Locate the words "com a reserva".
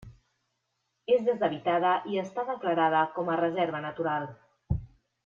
3.19-3.83